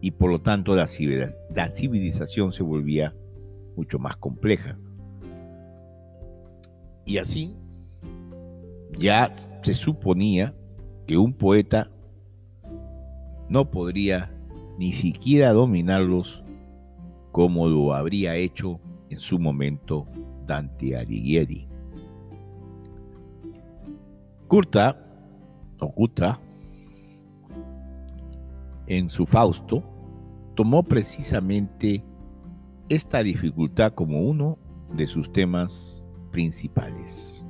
[0.00, 3.14] y por lo tanto la, civilización se volvía
[3.76, 4.78] mucho más compleja.
[7.04, 7.56] Y así
[8.98, 10.54] ya se suponía
[11.06, 11.90] que un poeta
[13.48, 14.30] no podría
[14.78, 16.44] ni siquiera dominarlos
[17.32, 18.80] como lo habría hecho
[19.14, 20.08] en su momento
[20.44, 21.68] Dante Alighieri.
[24.48, 24.98] Curta,
[25.78, 25.94] o
[28.88, 29.84] en su Fausto,
[30.56, 32.02] tomó precisamente
[32.88, 34.58] esta dificultad como uno
[34.92, 37.44] de sus temas principales.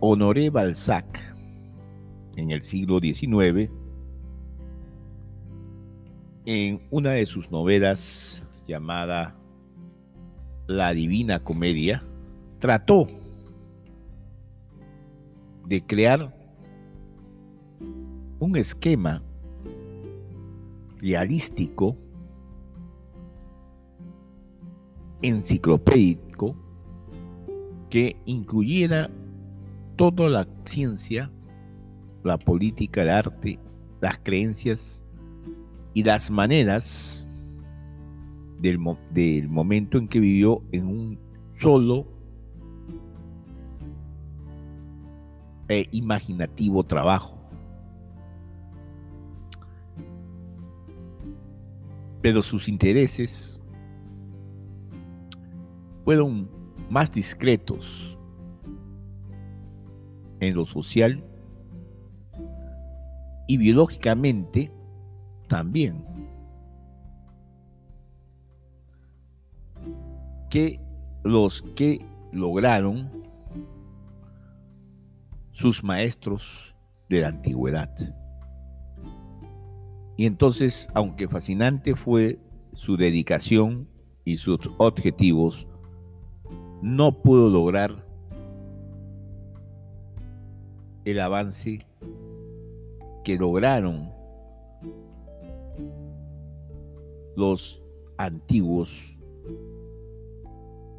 [0.00, 1.36] Honoré Balzac,
[2.36, 3.70] en el siglo XIX,
[6.46, 9.36] en una de sus novelas llamada
[10.66, 12.02] la Divina Comedia,
[12.58, 13.06] trató
[15.66, 16.34] de crear
[18.38, 19.22] un esquema
[20.98, 21.96] realístico,
[25.22, 26.56] enciclopédico,
[27.90, 29.10] que incluyera
[29.96, 31.30] toda la ciencia,
[32.24, 33.58] la política, el arte,
[34.00, 35.04] las creencias
[35.94, 37.25] y las maneras
[38.60, 41.18] del, momento en que vivió en un
[41.58, 42.06] solo
[45.68, 47.36] e imaginativo trabajo.
[52.22, 53.60] Pero sus intereses
[56.04, 56.48] fueron
[56.88, 58.18] más discretos
[60.40, 61.24] en lo social
[63.46, 64.72] y biológicamente
[65.48, 66.15] también.
[70.56, 70.80] Que
[71.22, 72.00] los que
[72.32, 73.10] lograron
[75.52, 76.74] sus maestros
[77.10, 77.94] de la antigüedad.
[80.16, 82.38] Y entonces, aunque fascinante fue
[82.72, 83.86] su dedicación
[84.24, 85.66] y sus objetivos,
[86.80, 88.06] no pudo lograr
[91.04, 91.86] el avance
[93.24, 94.10] que lograron
[97.36, 97.82] los
[98.16, 99.15] antiguos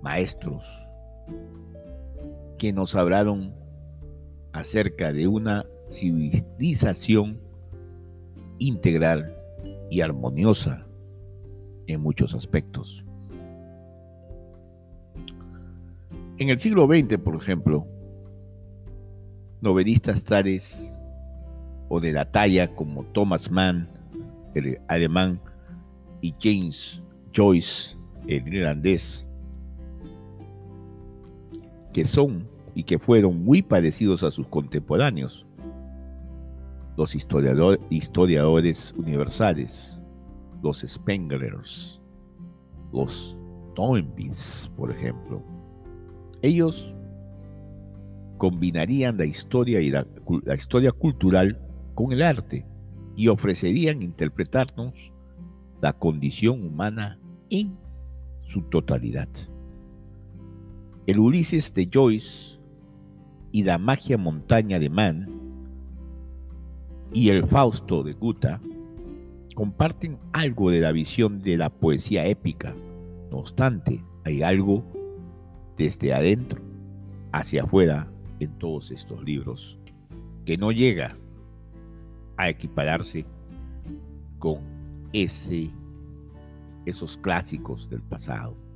[0.02, 0.66] maestros
[2.58, 3.54] que nos hablaron
[4.54, 7.40] acerca de una civilización
[8.60, 9.36] integral
[9.90, 10.86] y armoniosa
[11.86, 13.06] en muchos aspectos.
[16.40, 17.88] En el siglo XX, por ejemplo,
[19.62, 20.96] novelistas tales
[21.90, 23.90] o de la talla como Thomas Mann,
[24.54, 25.40] el alemán,
[26.22, 27.02] y James
[27.36, 27.96] Joyce,
[28.28, 29.27] el irlandés,
[31.98, 35.48] que son y que fueron muy parecidos a sus contemporáneos,
[36.96, 40.00] los historiadores universales,
[40.62, 42.00] los Spenglers,
[42.94, 43.36] los
[43.74, 45.42] Toynbees, por ejemplo.
[46.44, 46.96] Ellos
[48.38, 50.06] combinarían la historia y la,
[50.44, 51.60] la historia cultural
[51.96, 52.64] con el arte
[53.16, 55.12] y ofrecerían interpretarnos
[55.82, 57.76] la condición humana en
[58.44, 59.30] su totalidad.
[61.08, 62.60] El Ulises de Joyce
[63.54, 65.30] y la magia montaña de Mann
[67.14, 68.60] y el Fausto de Guta
[69.56, 72.76] comparten algo de la visión de la poesía épica.
[73.32, 74.84] No obstante, hay algo
[75.78, 76.62] desde adentro
[77.32, 79.80] hacia afuera en todos estos libros
[80.44, 81.16] que no llega
[82.36, 83.26] a equipararse
[84.40, 84.60] con
[85.14, 85.70] ese,
[86.86, 88.67] esos clásicos del pasado.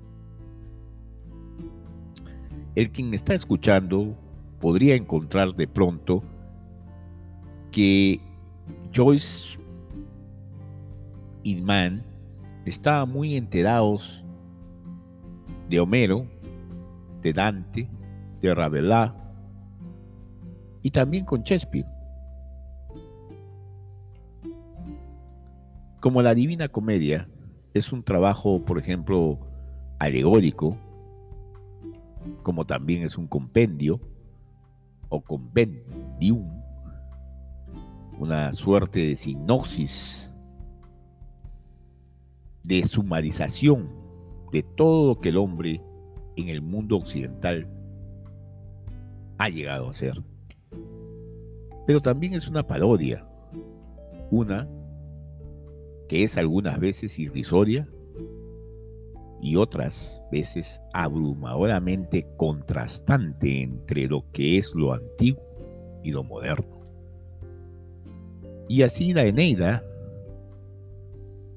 [2.75, 4.15] El quien está escuchando
[4.59, 6.23] podría encontrar de pronto
[7.71, 8.21] que
[8.93, 9.59] Joyce
[11.43, 12.03] y Mann
[12.65, 14.23] estaban muy enterados
[15.69, 16.25] de Homero,
[17.21, 17.89] de Dante,
[18.41, 19.11] de Rabelais
[20.81, 21.85] y también con Shakespeare.
[25.99, 27.27] Como la Divina Comedia
[27.73, 29.39] es un trabajo, por ejemplo,
[29.99, 30.77] alegórico,
[32.43, 33.99] como también es un compendio
[35.09, 36.47] o compendium,
[38.19, 40.29] una suerte de sinopsis,
[42.63, 43.89] de sumarización
[44.51, 45.81] de todo lo que el hombre
[46.35, 47.67] en el mundo occidental
[49.37, 50.21] ha llegado a ser.
[51.87, 53.25] Pero también es una parodia,
[54.29, 54.67] una
[56.07, 57.87] que es algunas veces irrisoria
[59.41, 65.43] y otras veces abrumadoramente contrastante entre lo que es lo antiguo
[66.03, 66.81] y lo moderno.
[68.69, 69.83] Y así la Eneida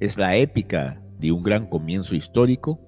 [0.01, 2.81] es la épica de un gran comienzo histórico.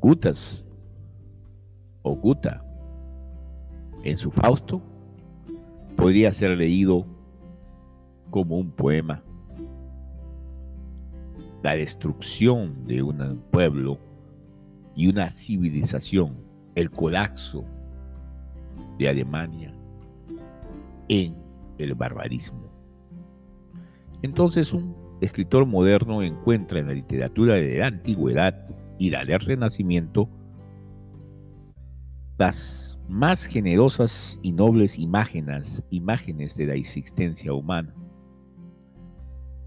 [0.00, 0.64] Gutas
[2.02, 2.62] o Guta
[4.04, 4.82] en su Fausto
[5.96, 7.06] podría ser leído
[8.30, 9.22] como un poema.
[11.66, 13.98] La destrucción de un pueblo
[14.94, 16.36] y una civilización,
[16.76, 17.64] el colapso
[19.00, 19.74] de Alemania
[21.08, 21.34] en
[21.78, 22.70] el barbarismo.
[24.22, 28.64] Entonces un escritor moderno encuentra en la literatura de la antigüedad
[28.96, 30.28] y la del renacimiento
[32.38, 37.92] las más generosas y nobles imágenes, imágenes de la existencia humana,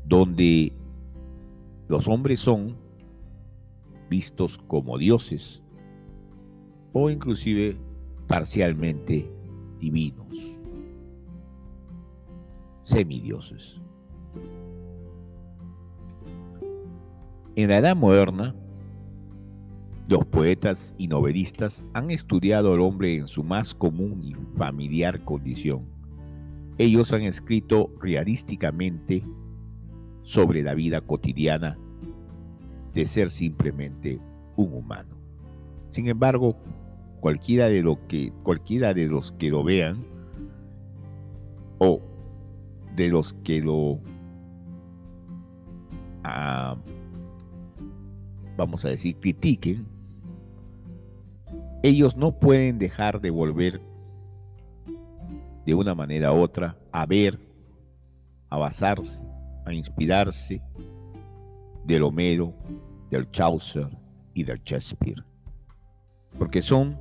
[0.06, 0.72] donde
[1.90, 2.78] los hombres son
[4.10, 5.62] vistos como dioses
[6.94, 7.76] o inclusive
[8.28, 9.30] parcialmente
[9.80, 10.28] divinos
[12.84, 13.80] semidioses.
[17.56, 18.56] En la Edad Moderna,
[20.08, 25.86] los poetas y novelistas han estudiado al hombre en su más común y familiar condición.
[26.80, 29.24] Ellos han escrito realísticamente
[30.30, 31.76] sobre la vida cotidiana
[32.94, 34.20] de ser simplemente
[34.58, 35.18] un humano.
[35.90, 36.56] Sin embargo,
[37.20, 40.06] cualquiera de, lo que, cualquiera de los que lo vean
[41.80, 42.00] o
[42.96, 44.02] de los que lo,
[46.24, 46.78] ah,
[48.56, 49.88] vamos a decir, critiquen,
[51.82, 53.82] ellos no pueden dejar de volver
[55.66, 57.40] de una manera u otra a ver,
[58.52, 59.24] a basarse,
[59.70, 60.62] a inspirarse
[61.86, 62.54] del Homero,
[63.10, 63.88] del Chaucer
[64.34, 65.24] y del Shakespeare.
[66.38, 67.00] Porque son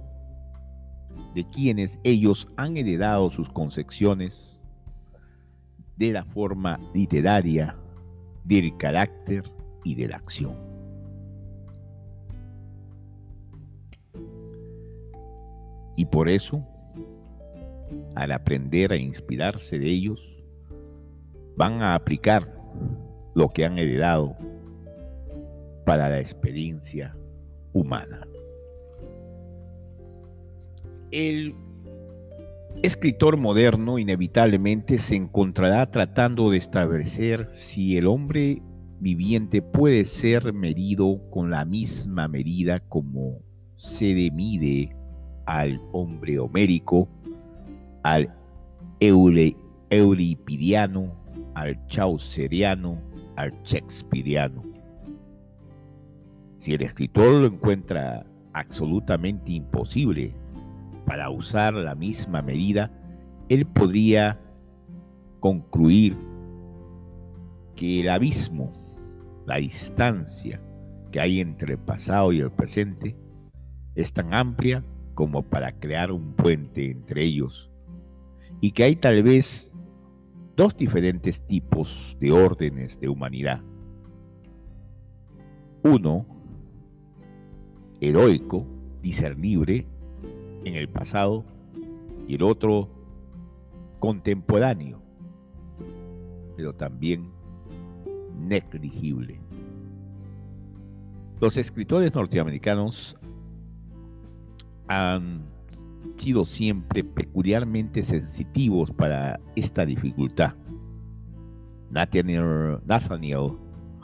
[1.34, 4.60] de quienes ellos han heredado sus concepciones
[5.96, 7.76] de la forma literaria,
[8.44, 9.50] del carácter
[9.84, 10.56] y de la acción.
[15.96, 16.64] Y por eso,
[18.14, 20.44] al aprender a inspirarse de ellos,
[21.56, 22.57] van a aplicar
[23.34, 24.36] lo que han heredado
[25.84, 27.16] para la experiencia
[27.72, 28.26] humana.
[31.10, 31.54] El
[32.82, 38.62] escritor moderno inevitablemente se encontrará tratando de establecer si el hombre
[39.00, 43.40] viviente puede ser medido con la misma medida como
[43.76, 44.94] se le mide
[45.46, 47.08] al hombre homérico,
[48.02, 48.34] al
[49.90, 51.14] euripidiano,
[51.58, 53.00] al chauceriano,
[53.36, 54.62] al shakespeariano.
[56.60, 60.34] Si el escritor lo encuentra absolutamente imposible
[61.04, 62.90] para usar la misma medida,
[63.48, 64.38] él podría
[65.40, 66.16] concluir
[67.74, 68.72] que el abismo,
[69.46, 70.60] la distancia
[71.10, 73.16] que hay entre el pasado y el presente,
[73.94, 74.84] es tan amplia
[75.14, 77.70] como para crear un puente entre ellos
[78.60, 79.74] y que hay tal vez
[80.58, 83.62] dos diferentes tipos de órdenes de humanidad.
[85.84, 86.26] Uno,
[88.00, 88.66] heroico,
[89.00, 89.86] discernible
[90.64, 91.44] en el pasado,
[92.26, 92.88] y el otro,
[94.00, 95.00] contemporáneo,
[96.56, 97.30] pero también
[98.36, 99.40] negligible.
[101.40, 103.16] Los escritores norteamericanos
[104.88, 105.57] han
[106.18, 110.54] sido siempre peculiarmente sensitivos para esta dificultad.
[111.90, 113.52] Nathaniel,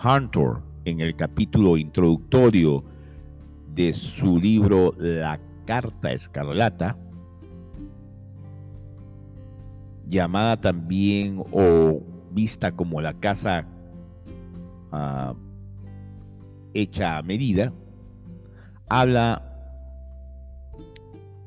[0.03, 2.85] Hunter, en el capítulo introductorio
[3.75, 6.97] de su libro La Carta Escarlata,
[10.09, 12.01] llamada también o
[12.31, 13.67] vista como la casa
[14.93, 15.35] ah,
[16.75, 17.73] hecha a medida,
[18.89, 19.54] habla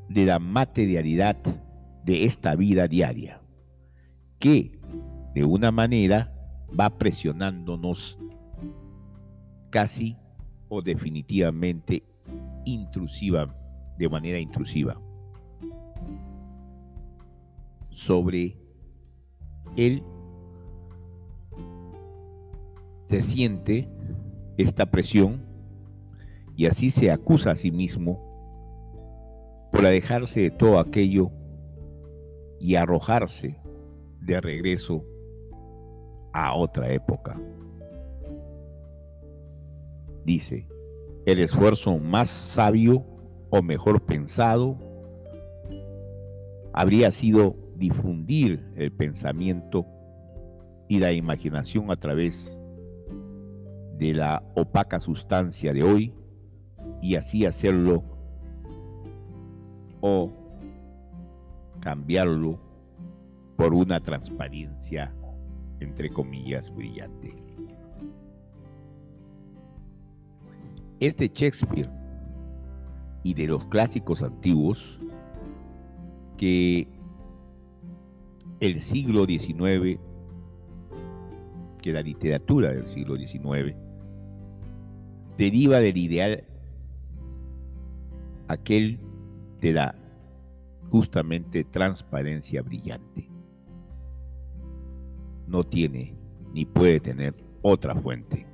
[0.09, 1.37] de la materialidad
[2.03, 3.41] de esta vida diaria,
[4.39, 4.79] que
[5.33, 6.33] de una manera
[6.77, 8.17] va presionándonos
[9.69, 10.17] casi
[10.69, 12.03] o definitivamente
[12.65, 13.53] intrusiva,
[13.97, 14.99] de manera intrusiva,
[17.89, 18.57] sobre
[19.75, 20.03] él
[23.07, 23.89] se siente
[24.57, 25.45] esta presión
[26.55, 28.26] y así se acusa a sí mismo
[29.77, 31.29] por alejarse de todo aquello
[32.59, 33.61] y arrojarse
[34.21, 35.05] de regreso
[36.33, 37.39] a otra época.
[40.25, 40.67] Dice,
[41.27, 43.05] el esfuerzo más sabio
[43.51, 44.79] o mejor pensado
[46.73, 49.85] habría sido difundir el pensamiento
[50.87, 52.59] y la imaginación a través
[53.99, 56.15] de la opaca sustancia de hoy
[56.99, 58.16] y así hacerlo
[60.01, 60.31] o
[61.79, 62.59] cambiarlo
[63.55, 65.13] por una transparencia,
[65.79, 67.33] entre comillas, brillante.
[70.99, 71.89] Es de Shakespeare
[73.23, 74.99] y de los clásicos antiguos
[76.37, 76.87] que
[78.59, 79.99] el siglo XIX,
[81.81, 83.75] que la literatura del siglo XIX,
[85.37, 86.43] deriva del ideal
[88.47, 88.99] aquel
[89.59, 89.95] te da
[90.89, 93.29] justamente transparencia brillante.
[95.47, 96.15] No tiene
[96.53, 98.45] ni puede tener otra fuente.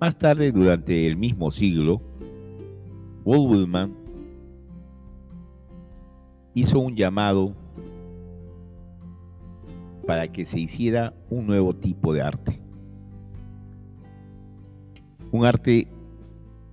[0.00, 2.00] Más tarde, durante el mismo siglo,
[3.24, 3.92] Walt
[6.54, 7.54] hizo un llamado
[10.06, 12.60] para que se hiciera un nuevo tipo de arte.
[15.30, 15.88] Un arte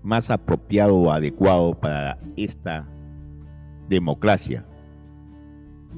[0.07, 2.87] más apropiado o adecuado para esta
[3.89, 4.65] democracia,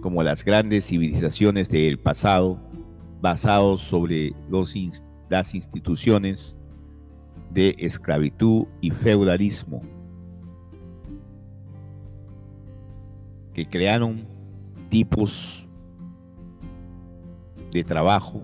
[0.02, 2.60] como las grandes civilizaciones del pasado,
[3.22, 4.74] basados sobre los,
[5.30, 6.58] las instituciones
[7.52, 9.84] de esclavitud y feudalismo,
[13.54, 14.26] que crearon
[14.90, 15.70] tipos
[17.72, 18.44] de trabajo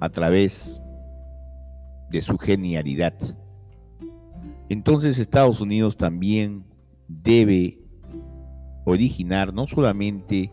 [0.00, 0.81] a través
[2.12, 3.14] de su genialidad.
[4.68, 6.64] Entonces Estados Unidos también
[7.08, 7.78] debe
[8.84, 10.52] originar no solamente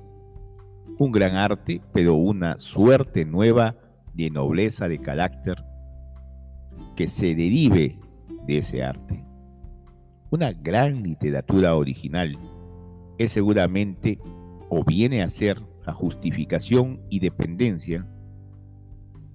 [0.97, 3.75] un gran arte, pero una suerte nueva
[4.13, 5.63] de nobleza de carácter
[6.95, 7.99] que se derive
[8.45, 9.23] de ese arte.
[10.31, 12.37] Una gran literatura original
[13.17, 14.19] es seguramente
[14.69, 18.05] o viene a ser la justificación y dependencia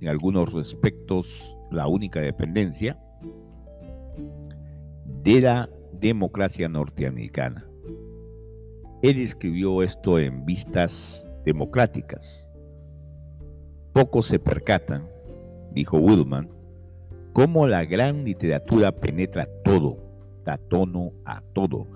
[0.00, 2.98] en algunos respectos la única dependencia
[5.22, 7.66] de la democracia norteamericana.
[9.02, 12.54] Él escribió esto en vistas democráticas.
[13.92, 15.08] Pocos se percatan,
[15.72, 16.48] dijo Woodman,
[17.32, 20.04] cómo la gran literatura penetra todo
[20.44, 21.86] da tono a todo,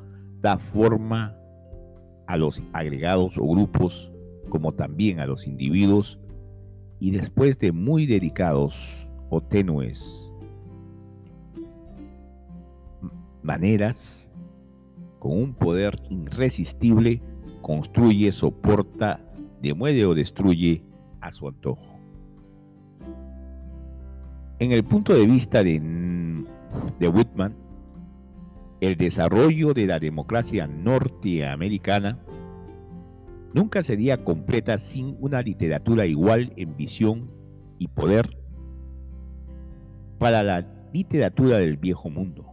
[0.40, 1.36] da forma
[2.26, 4.12] a los agregados o grupos
[4.48, 6.18] como también a los individuos
[6.98, 10.32] y después de muy dedicados o tenues
[13.42, 14.30] maneras,
[15.18, 17.22] con un poder irresistible,
[17.62, 19.20] construye, soporta,
[19.62, 20.82] demueve o destruye
[21.20, 21.98] a su antojo.
[24.58, 25.80] En el punto de vista de,
[26.98, 27.54] de Whitman,
[28.80, 32.18] el desarrollo de la democracia norteamericana
[33.54, 37.30] nunca sería completa sin una literatura igual en visión
[37.78, 38.37] y poder
[40.18, 42.44] para la literatura del viejo mundo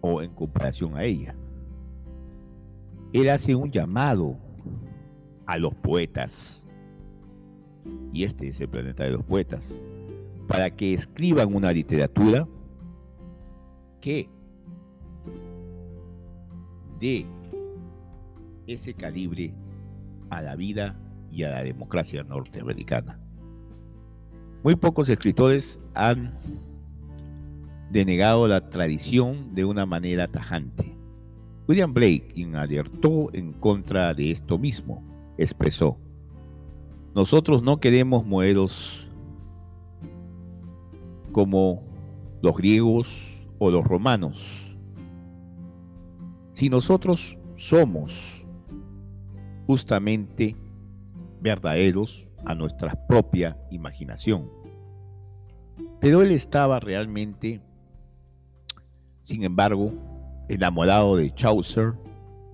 [0.00, 1.34] o en comparación a ella.
[3.12, 4.36] Él hace un llamado
[5.46, 6.66] a los poetas,
[8.12, 9.80] y este es el planeta de los poetas,
[10.46, 12.46] para que escriban una literatura
[14.00, 14.28] que
[17.00, 17.26] dé
[18.66, 19.54] ese calibre
[20.28, 20.98] a la vida
[21.30, 23.23] y a la democracia norteamericana.
[24.64, 26.32] Muy pocos escritores han
[27.90, 30.96] denegado la tradición de una manera tajante.
[31.68, 35.04] William Blake, quien alertó en contra de esto mismo,
[35.36, 35.98] expresó,
[37.14, 39.06] nosotros no queremos modelos
[41.32, 41.82] como
[42.40, 44.78] los griegos o los romanos.
[46.54, 48.46] Si nosotros somos
[49.66, 50.56] justamente
[51.42, 54.50] verdaderos a nuestra propia imaginación.
[56.00, 57.60] Pero él estaba realmente,
[59.22, 59.92] sin embargo,
[60.48, 61.94] enamorado de Chaucer,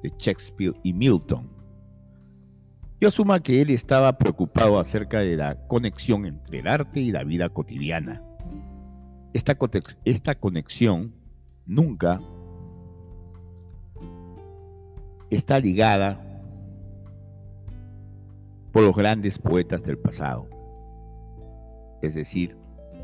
[0.03, 1.49] de Shakespeare y Milton.
[3.01, 7.25] Yo asuma que él estaba preocupado acerca de la conexión entre el arte y la
[7.25, 8.23] vida cotidiana.
[9.33, 9.57] Esta,
[10.05, 11.15] esta conexión
[11.67, 12.21] nunca
[15.31, 16.30] está ligada
[18.73, 20.49] por los grandes poetas del pasado,
[22.03, 22.57] es decir,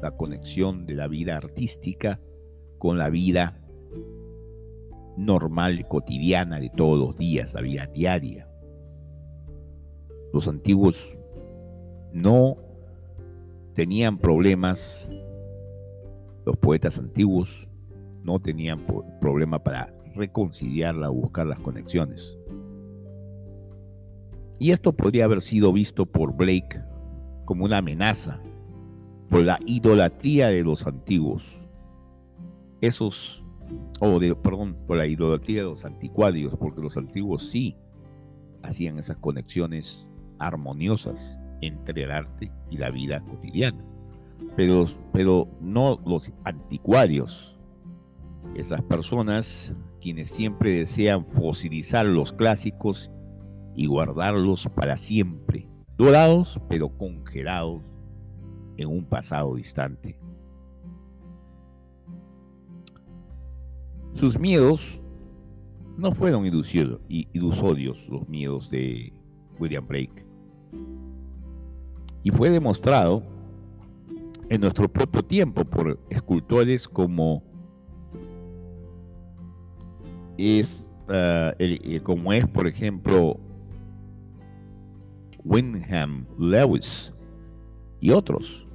[0.03, 2.21] la conexión de la vida artística
[2.79, 3.61] con la vida
[5.17, 8.49] normal, cotidiana de todos los días, la vida diaria.
[10.33, 11.17] Los antiguos
[12.13, 12.57] no
[13.75, 15.09] tenían problemas
[16.47, 17.67] los poetas antiguos
[18.23, 18.79] no tenían
[19.21, 22.39] problema para reconciliarla o buscar las conexiones.
[24.59, 26.81] Y esto podría haber sido visto por Blake
[27.45, 28.41] como una amenaza
[29.29, 31.69] por la idolatría de los antiguos.
[32.81, 33.45] Esos,
[34.01, 37.77] o de, perdón, por la idolatría de los anticuarios, porque los antiguos sí
[38.63, 40.07] hacían esas conexiones
[40.39, 43.85] armoniosas entre el arte y la vida cotidiana
[44.55, 47.57] pero, pero no los anticuarios,
[48.55, 53.11] esas personas quienes siempre desean fosilizar los clásicos
[53.77, 55.69] y guardarlos para siempre,
[55.99, 57.83] dorados pero congelados
[58.79, 60.19] en un pasado distante.
[64.13, 64.99] Sus miedos
[65.99, 69.13] no fueron ilusorios los miedos de
[69.59, 70.27] William Blake.
[72.23, 73.23] Y fue demostrado
[74.49, 77.43] en nuestro propio tiempo por escultores como
[80.39, 81.55] es ah,
[82.03, 83.41] como es por ejemplo
[85.47, 87.13] Wyndham Lewis
[88.01, 88.67] y otros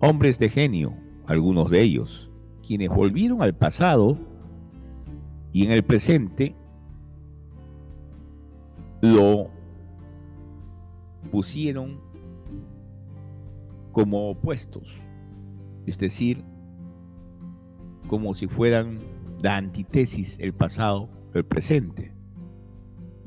[0.00, 0.94] hombres de genio
[1.26, 2.30] algunos de ellos
[2.66, 4.18] quienes volvieron al pasado
[5.52, 6.54] y en el presente
[9.00, 9.50] lo
[11.30, 12.00] pusieron
[13.92, 15.00] como opuestos,
[15.86, 16.44] es decir,
[18.08, 18.98] como si fueran
[19.42, 22.19] la antítesis el pasado, el presente.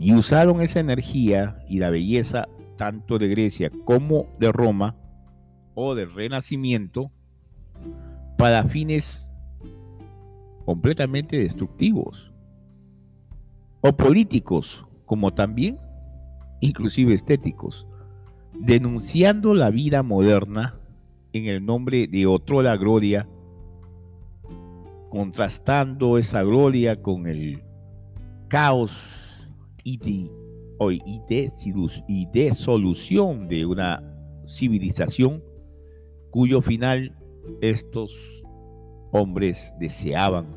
[0.03, 4.97] Y usaron esa energía y la belleza tanto de Grecia como de Roma
[5.75, 7.09] o del Renacimiento
[8.37, 9.29] para fines
[10.65, 12.33] completamente destructivos
[13.79, 15.79] o políticos como también
[16.59, 17.87] inclusive estéticos
[18.59, 20.75] denunciando la vida moderna
[21.31, 23.27] en el nombre de otro la gloria,
[25.09, 27.63] contrastando esa gloria con el
[28.49, 29.22] caos
[29.83, 30.31] y, de,
[32.07, 34.03] y, desolución de una
[34.47, 35.43] civilización
[36.31, 37.15] cuyo final
[37.61, 38.43] estos
[39.11, 40.47] hombres deseaban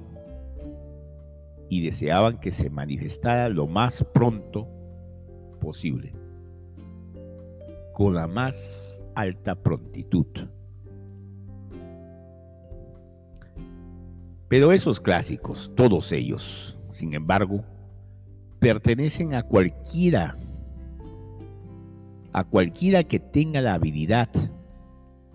[1.69, 4.69] y deseaban que se manifestara lo más pronto
[5.61, 6.13] posible
[7.93, 10.27] con la más alta prontitud.
[14.49, 17.65] Pero esos clásicos, todos ellos, sin embargo,
[18.59, 20.37] pertenecen a cualquiera,
[22.33, 24.29] a cualquiera que tenga la habilidad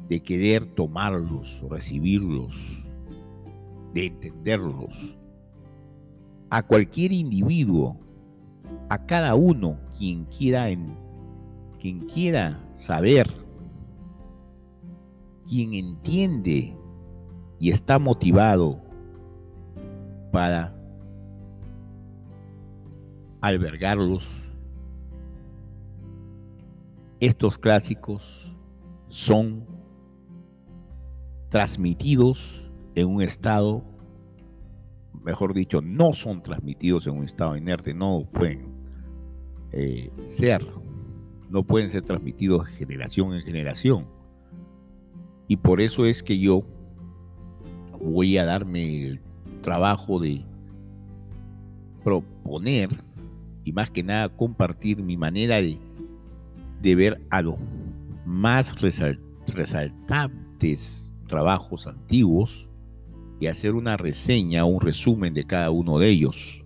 [0.07, 2.83] de querer tomarlos, recibirlos,
[3.93, 5.17] de entenderlos,
[6.49, 7.97] a cualquier individuo,
[8.89, 10.97] a cada uno quien quiera, en,
[11.79, 13.31] quien quiera saber,
[15.47, 16.75] quien entiende
[17.59, 18.81] y está motivado
[20.31, 20.80] para
[23.41, 24.27] albergarlos.
[27.19, 28.55] Estos clásicos
[29.09, 29.65] son
[31.49, 33.83] transmitidos en un estado,
[35.21, 38.71] mejor dicho, no son transmitidos en un estado inerte, no pueden
[39.71, 40.65] eh, ser,
[41.49, 44.07] no pueden ser transmitidos generación en generación.
[45.47, 46.63] Y por eso es que yo
[47.99, 49.21] voy a darme el
[49.61, 50.43] trabajo de
[52.03, 52.89] proponer
[53.63, 55.79] y más que nada compartir mi manera de,
[56.81, 57.55] ver a los
[58.25, 62.69] más resaltantes trabajos antiguos
[63.39, 66.63] y hacer una reseña, un resumen de cada uno de ellos.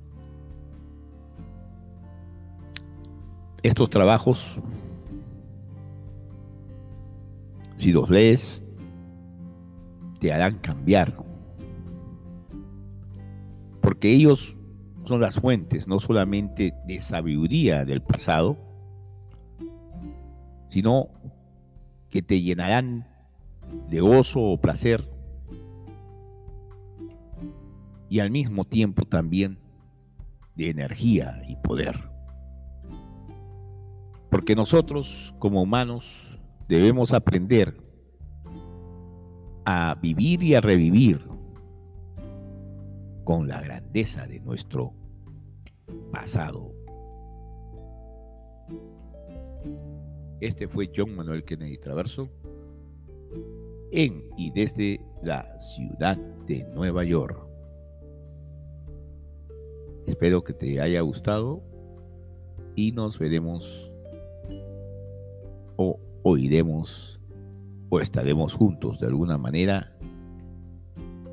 [3.64, 4.60] Estos trabajos,
[7.76, 8.64] si los lees,
[10.20, 11.26] te harán cambiar
[13.86, 14.58] porque ellos
[15.06, 18.58] son las fuentes no solamente de sabiduría del pasado,
[20.70, 21.10] sino
[22.10, 23.08] que te llenarán
[23.90, 25.04] de gozo o placer
[28.10, 29.60] y al mismo tiempo también
[30.56, 32.10] de energía y poder.
[34.30, 37.78] Porque nosotros como humanos debemos aprender
[39.66, 41.35] a vivir y a revivir
[43.26, 44.94] con la grandeza de nuestro
[46.12, 46.72] pasado.
[50.40, 52.30] Este fue John Manuel Kennedy Traverso
[53.92, 57.38] en y desde la ciudad de Nueva York.
[60.06, 61.64] Espero que te haya gustado
[62.76, 63.92] y nos veremos
[65.78, 67.20] o oiremos
[67.90, 69.98] o estaremos juntos de alguna manera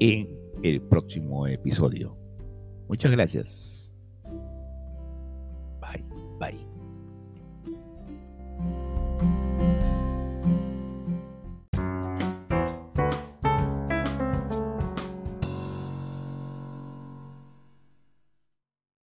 [0.01, 2.16] en el próximo episodio.
[2.88, 3.81] Muchas gracias.